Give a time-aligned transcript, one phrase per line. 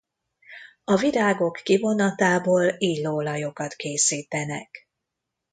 [0.83, 4.89] A virágok kivonatából illóolajokat készítenek.